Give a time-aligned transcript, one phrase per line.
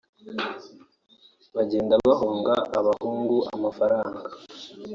[1.55, 4.19] bagenda bahonga abahungu amafaranga